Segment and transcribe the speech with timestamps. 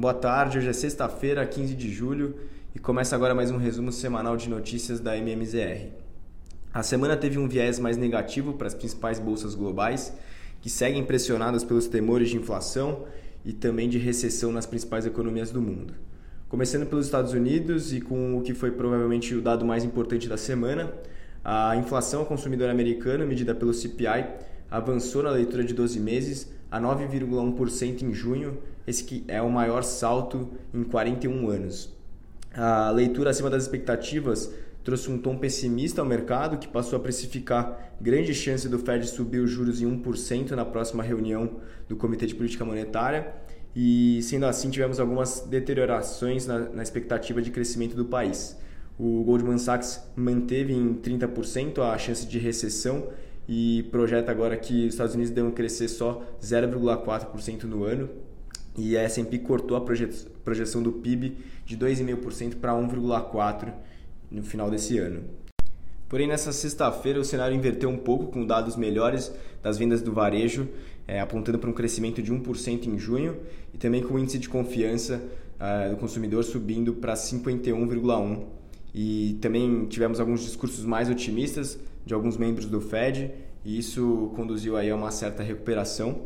[0.00, 2.34] Boa tarde, hoje é sexta-feira, 15 de julho,
[2.74, 5.88] e começa agora mais um resumo semanal de notícias da MMZR.
[6.72, 10.10] A semana teve um viés mais negativo para as principais bolsas globais,
[10.62, 13.04] que seguem pressionadas pelos temores de inflação
[13.44, 15.92] e também de recessão nas principais economias do mundo.
[16.48, 20.38] Começando pelos Estados Unidos e com o que foi provavelmente o dado mais importante da
[20.38, 20.94] semana,
[21.44, 24.28] a inflação ao consumidor americano, medida pelo CPI,
[24.70, 29.82] avançou na leitura de 12 meses a 9,1% em junho, esse que é o maior
[29.82, 31.94] salto em 41 anos.
[32.52, 34.52] A leitura acima das expectativas
[34.82, 39.38] trouxe um tom pessimista ao mercado, que passou a precificar grande chance do Fed subir
[39.38, 43.34] os juros em 1% na próxima reunião do Comitê de Política Monetária.
[43.74, 48.56] E, sendo assim, tivemos algumas deteriorações na, na expectativa de crescimento do país.
[48.98, 53.08] O Goldman Sachs manteve em 30% a chance de recessão
[53.48, 58.08] e projeta agora que os Estados Unidos devem crescer só 0,4% no ano.
[58.78, 63.72] E a S&P cortou a projeção do PIB de 2,5% para 1,4%
[64.30, 65.24] no final desse ano.
[66.08, 69.32] Porém, nessa sexta-feira o cenário inverteu um pouco com dados melhores
[69.62, 70.68] das vendas do varejo,
[71.06, 73.36] é, apontando para um crescimento de 1% em junho
[73.72, 75.22] e também com o índice de confiança
[75.60, 78.59] uh, do consumidor subindo para 51,1%.
[78.94, 83.30] E também tivemos alguns discursos mais otimistas de alguns membros do Fed
[83.64, 86.22] e isso conduziu aí a uma certa recuperação.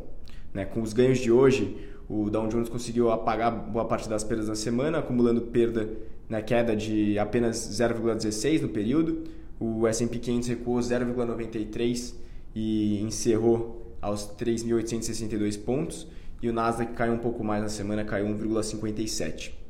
[0.52, 0.64] Né?
[0.64, 1.76] Com os ganhos de hoje,
[2.08, 5.90] o Dow Jones conseguiu apagar boa parte das perdas da semana, acumulando perda
[6.28, 9.24] na queda de apenas 0,16 no período.
[9.58, 12.14] O S&P 500 recuou 0,93
[12.54, 16.06] e encerrou aos 3.862 pontos.
[16.42, 19.63] E o Nasdaq caiu um pouco mais na semana, caiu 1,57.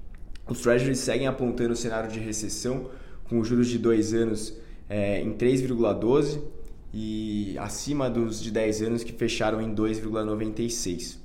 [0.49, 2.91] Os Treasuries seguem apontando o cenário de recessão,
[3.29, 4.55] com os juros de dois anos
[4.89, 6.41] é, em 3,12
[6.93, 11.17] e acima dos de 10 anos que fecharam em 2,96.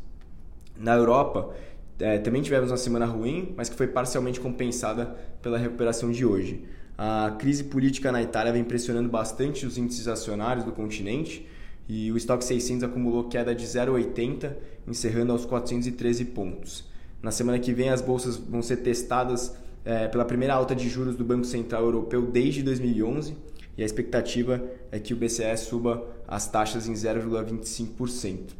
[0.77, 1.53] Na Europa,
[1.99, 6.63] é, também tivemos uma semana ruim, mas que foi parcialmente compensada pela recuperação de hoje.
[6.97, 11.45] A crise política na Itália vem pressionando bastante os índices acionários do continente
[11.87, 14.55] e o estoque 600 acumulou queda de 0,80,
[14.87, 16.88] encerrando aos 413 pontos.
[17.21, 19.53] Na semana que vem, as bolsas vão ser testadas
[19.83, 23.35] é, pela primeira alta de juros do Banco Central Europeu desde 2011
[23.77, 28.51] e a expectativa é que o BCE suba as taxas em 0,25%.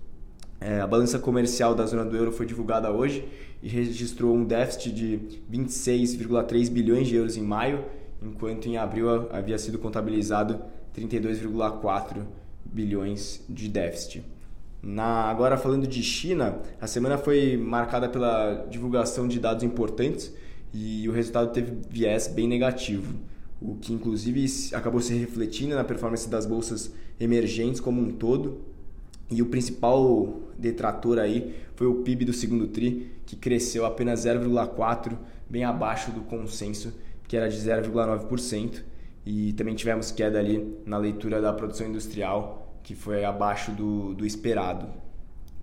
[0.62, 3.28] É, a balança comercial da zona do euro foi divulgada hoje
[3.62, 5.20] e registrou um déficit de
[5.52, 7.86] 26,3 bilhões de euros em maio,
[8.22, 10.62] enquanto em abril havia sido contabilizado
[10.94, 12.24] 32,4
[12.66, 14.24] bilhões de déficit.
[14.81, 20.34] Na, agora falando de China, a semana foi marcada pela divulgação de dados importantes
[20.73, 23.16] e o resultado teve viés bem negativo,
[23.62, 28.62] o que inclusive acabou se refletindo na performance das bolsas emergentes como um todo.
[29.29, 35.16] E o principal detrator aí foi o PIB do segundo TRI, que cresceu apenas 0,4%,
[35.47, 36.94] bem abaixo do consenso,
[37.28, 38.81] que era de 0,9%.
[39.25, 44.25] E também tivemos queda ali na leitura da produção industrial, que foi abaixo do, do
[44.25, 44.88] esperado.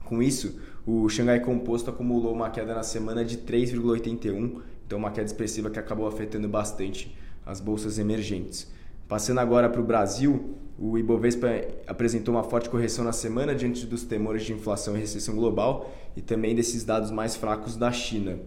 [0.05, 5.27] Com isso, o Xangai Composto acumulou uma queda na semana de 3,81%, então uma queda
[5.27, 8.71] expressiva que acabou afetando bastante as bolsas emergentes.
[9.09, 11.49] Passando agora para o Brasil, o Ibovespa
[11.87, 16.21] apresentou uma forte correção na semana diante dos temores de inflação e recessão global e
[16.21, 18.39] também desses dados mais fracos da China.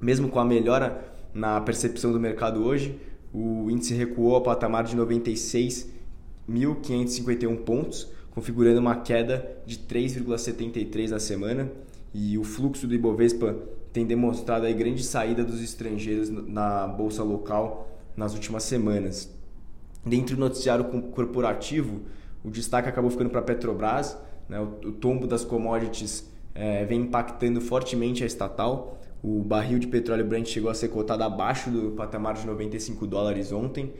[0.00, 2.98] Mesmo com a melhora na percepção do mercado hoje,
[3.32, 4.94] o índice recuou ao patamar de
[6.48, 11.70] 96.551 pontos, configurando uma queda de 3,73 na semana.
[12.14, 13.56] E o fluxo do Ibovespa
[13.92, 19.30] tem demonstrado a grande saída dos estrangeiros na bolsa local nas últimas semanas.
[20.04, 22.02] Dentro do noticiário corporativo,
[22.44, 24.60] o destaque acabou ficando para a Petrobras, né?
[24.60, 28.98] o, o, tombo das commodities é, vem impactando fortemente a estatal.
[29.22, 33.52] O barril de petróleo Brent chegou a ser cotado abaixo do patamar de 95 dólares
[33.52, 33.92] ontem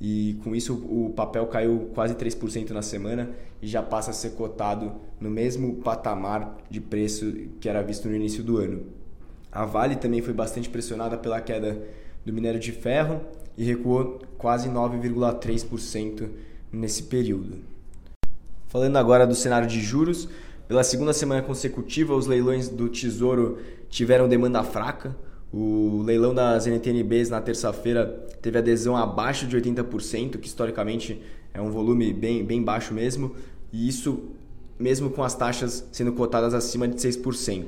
[0.00, 3.30] e com isso o papel caiu quase 3% na semana
[3.60, 8.16] e já passa a ser cotado no mesmo patamar de preço que era visto no
[8.16, 8.82] início do ano.
[9.52, 11.82] A Vale também foi bastante pressionada pela queda
[12.24, 13.20] do minério de ferro
[13.58, 16.28] e recuou quase 9,3%
[16.72, 17.58] nesse período.
[18.68, 20.28] Falando agora do cenário de juros,
[20.68, 23.58] pela segunda semana consecutiva, os leilões do Tesouro
[23.88, 25.16] tiveram demanda fraca.
[25.52, 28.06] O leilão das NTNBs na terça-feira
[28.40, 31.20] teve adesão abaixo de 80%, que historicamente
[31.52, 33.34] é um volume bem, bem baixo mesmo,
[33.72, 34.30] e isso
[34.78, 37.66] mesmo com as taxas sendo cotadas acima de 6%.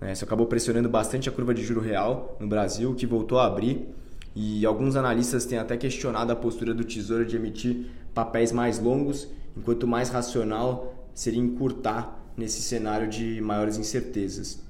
[0.00, 0.12] Né?
[0.12, 3.86] Isso acabou pressionando bastante a curva de juro real no Brasil, que voltou a abrir
[4.34, 9.28] e alguns analistas têm até questionado a postura do Tesouro de emitir papéis mais longos,
[9.56, 14.60] enquanto mais racional seria encurtar nesse cenário de maiores incertezas.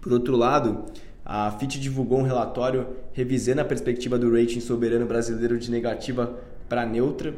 [0.00, 0.84] Por outro lado,
[1.28, 6.38] a FIT divulgou um relatório revisando a perspectiva do rating soberano brasileiro de negativa
[6.68, 7.34] para neutra.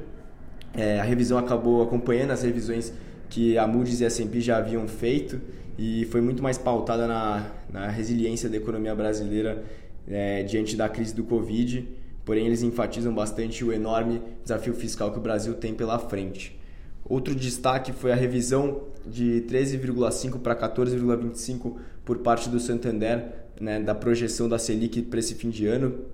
[0.75, 2.93] É, a revisão acabou acompanhando as revisões
[3.31, 5.41] que a Moody's e a S&P já haviam feito
[5.79, 9.65] e foi muito mais pautada na, na resiliência da economia brasileira
[10.07, 11.89] é, diante da crise do Covid.
[12.27, 16.61] Porém, eles enfatizam bastante o enorme desafio fiscal que o Brasil tem pela frente.
[17.07, 23.95] Outro destaque foi a revisão de 13,5 para 14,25 por parte do Santander né, da
[23.95, 26.05] projeção da Selic para esse fim de ano,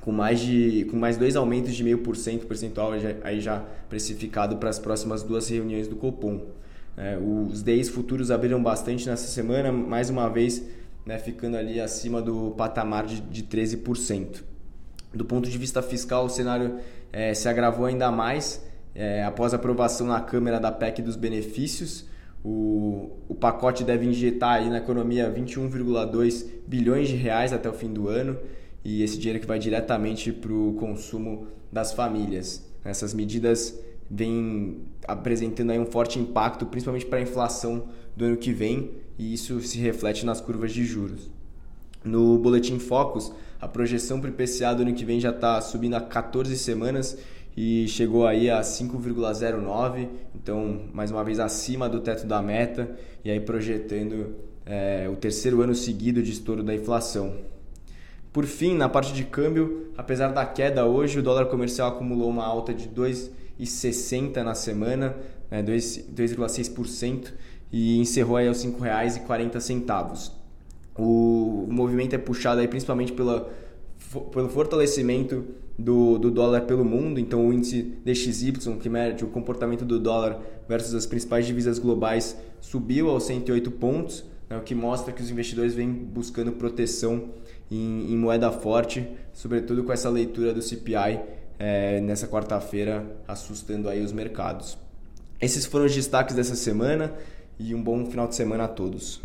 [0.00, 2.92] com mais, de, com mais dois aumentos de meio por cento percentual
[3.22, 6.46] aí já precificado para as próximas duas reuniões do Copom.
[6.96, 10.64] É, os DEIs futuros abriram bastante nessa semana, mais uma vez
[11.06, 14.42] né, ficando ali acima do patamar de, de 13%.
[15.14, 16.76] Do ponto de vista fiscal, o cenário
[17.12, 18.62] é, se agravou ainda mais
[18.94, 22.04] é, após a aprovação na Câmara da PEC dos benefícios.
[22.44, 27.92] O, o pacote deve injetar aí na economia 21,2 bilhões de reais até o fim
[27.92, 28.38] do ano
[28.84, 32.64] e esse dinheiro que vai diretamente para o consumo das famílias.
[32.84, 33.78] Essas medidas
[34.10, 39.34] vêm apresentando aí um forte impacto, principalmente para a inflação do ano que vem, e
[39.34, 41.30] isso se reflete nas curvas de juros.
[42.04, 45.94] No Boletim Focus, a projeção para o IPCA do ano que vem já está subindo
[45.94, 47.18] há 14 semanas
[47.60, 52.88] e chegou aí a 5,09, então mais uma vez acima do teto da meta
[53.24, 57.34] e aí projetando é, o terceiro ano seguido de estouro da inflação.
[58.32, 62.44] Por fim, na parte de câmbio, apesar da queda hoje, o dólar comercial acumulou uma
[62.44, 65.16] alta de 2,60 na semana,
[65.50, 67.32] né, 2,6%
[67.72, 70.30] e encerrou aí aos R$ 5,40.
[70.96, 73.50] O, movimento é puxado aí principalmente pela,
[74.32, 75.44] pelo fortalecimento
[75.78, 80.40] do, do dólar pelo mundo, então o índice DXY, que mede o comportamento do dólar
[80.68, 85.30] versus as principais divisas globais, subiu aos 108 pontos, né, o que mostra que os
[85.30, 87.30] investidores vêm buscando proteção
[87.70, 91.20] em, em moeda forte, sobretudo com essa leitura do CPI
[91.58, 94.78] é, nessa quarta-feira, assustando aí os mercados.
[95.40, 97.14] Esses foram os destaques dessa semana
[97.58, 99.20] e um bom final de semana a todos.